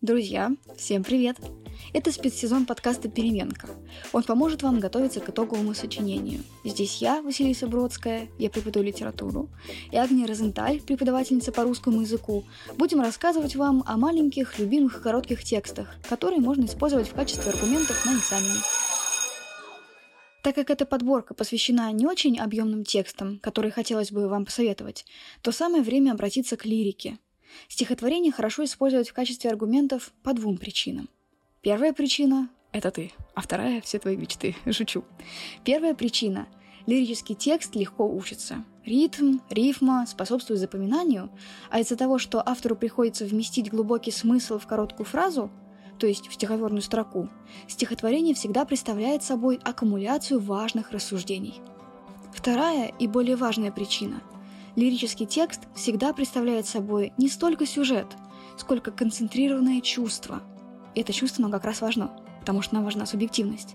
[0.00, 1.38] Друзья, всем привет!
[1.92, 3.66] Это спецсезон подкаста «Переменка».
[4.12, 6.44] Он поможет вам готовиться к итоговому сочинению.
[6.64, 9.48] Здесь я, Василиса Бродская, я преподаю литературу,
[9.90, 12.44] и Агния Розенталь, преподавательница по русскому языку,
[12.76, 18.12] будем рассказывать вам о маленьких, любимых коротких текстах, которые можно использовать в качестве аргументов на
[18.12, 18.60] экзамене.
[20.44, 25.06] Так как эта подборка посвящена не очень объемным текстам, которые хотелось бы вам посоветовать,
[25.42, 27.18] то самое время обратиться к лирике–
[27.68, 31.08] Стихотворение хорошо использовать в качестве аргументов по двум причинам.
[31.60, 34.56] Первая причина– это ты, а вторая– все твои мечты.
[34.70, 35.04] Шучу.
[35.64, 36.48] Первая причина–
[36.86, 38.64] лирический текст легко учится.
[38.84, 41.30] Ритм, рифма способствуют запоминанию,
[41.70, 45.50] а из-за того, что автору приходится вместить глубокий смысл в короткую фразу,
[45.98, 47.28] то есть в стихотворную строку,
[47.66, 51.60] стихотворение всегда представляет собой аккумуляцию важных рассуждений.
[52.32, 54.22] Вторая и более важная причина–
[54.78, 58.06] Лирический текст всегда представляет собой не столько сюжет,
[58.56, 60.40] сколько концентрированное чувство.
[60.94, 63.74] И это чувство нам как раз важно, потому что нам важна субъективность.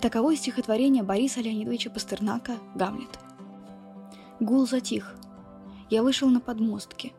[0.00, 3.18] Таково стихотворение Бориса Леонидовича Пастернака «Гамлет».
[4.40, 5.14] Гул затих.
[5.90, 7.12] Я вышел на подмостки.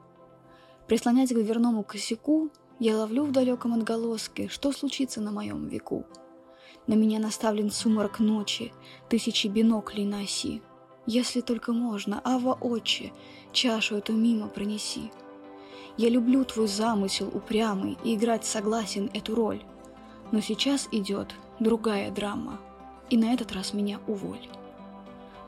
[0.87, 2.49] Прислонясь к дверному косяку,
[2.80, 6.08] я ловлю в далеком отголоске, что случится на моем веку.
[6.87, 8.73] На меня наставлен сумрак ночи,
[9.09, 10.63] тысячи биноклей на оси—
[11.06, 13.14] если только можно, Ава Отче,
[13.52, 15.11] чашу эту мимо пронеси.
[15.98, 19.64] Я люблю твой замысел упрямый и играть согласен эту роль.
[20.31, 22.59] Но сейчас идет другая драма,
[23.09, 24.50] и на этот раз меня уволь.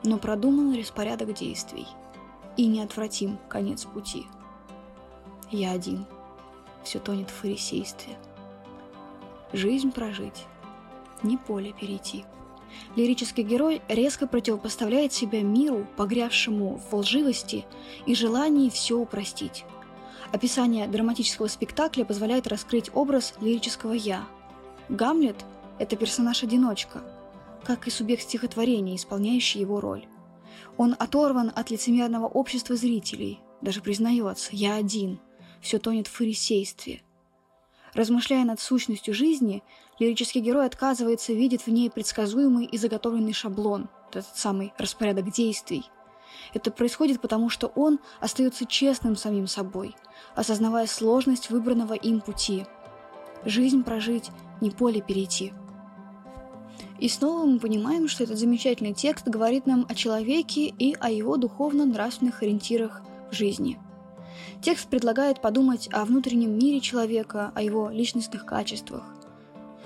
[0.04, 1.86] Но продуман распорядок действий,
[2.56, 4.26] и неотвратим конец пути.
[5.50, 6.06] Я один,
[6.84, 8.16] все тонет в фарисействе.
[9.52, 10.46] Жизнь прожить,
[11.22, 12.24] не поле перейти.
[12.96, 17.64] Лирический герой резко противопоставляет себя миру, погрязшему в лживости
[18.06, 19.64] и желании все упростить.
[20.32, 24.26] Описание драматического спектакля позволяет раскрыть образ лирического «я».
[24.88, 25.36] Гамлет–
[25.78, 27.02] это персонаж-одиночка,
[27.64, 30.06] как и субъект стихотворения, исполняющий его роль.
[30.76, 35.20] Он оторван от лицемерного общества зрителей, даже признается «я один»,
[35.60, 37.02] все тонет в фарисействе–
[37.98, 39.64] Размышляя над сущностью жизни,
[39.98, 45.82] лирический герой отказывается видеть в ней предсказуемый и заготовленный шаблон, этот самый распорядок действий.
[46.54, 49.96] Это происходит потому, что он остается честным самим собой,
[50.36, 52.66] осознавая сложность выбранного им пути.
[53.44, 54.30] Жизнь прожить,
[54.60, 55.52] не поле перейти.
[57.00, 61.36] И снова мы понимаем, что этот замечательный текст говорит нам о человеке и о его
[61.36, 63.76] духовно-нравственных ориентирах в жизни–
[64.60, 69.04] Текст предлагает подумать о внутреннем мире человека, о его личностных качествах.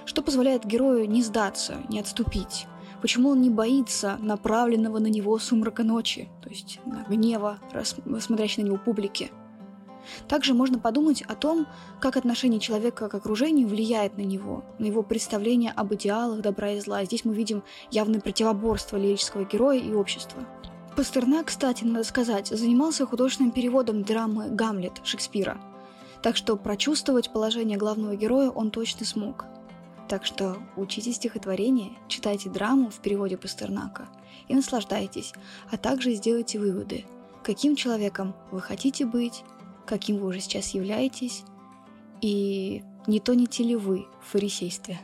[0.04, 2.66] Что позволяет герою не сдаться, не отступить?
[3.00, 7.58] Почему он не боится направленного на него сумрака ночи, то есть гнева,
[8.20, 9.31] смотрящей на него публики?
[10.26, 11.66] Также можно подумать о том,
[12.00, 16.81] как отношение человека к окружению влияет на него, на его представление об идеалах добра и
[16.81, 17.04] зла.
[17.04, 20.42] Здесь мы видим явное противоборство лирического героя и общества.
[20.97, 25.58] Пастернак, кстати, надо сказать, занимался художественным переводом драмы «Гамлет» Шекспира,
[26.22, 29.47] так что прочувствовать положение главного героя он точно смог.
[30.08, 34.06] Так что учите стихотворение, читайте драму в переводе Пастернака
[34.48, 35.32] и наслаждайтесь,
[35.70, 37.06] а также сделайте выводы,
[37.42, 39.44] каким человеком вы хотите быть,
[39.86, 41.42] каким вы уже сейчас являетесь,
[42.20, 45.00] и не тонете ли вы в фарисействе.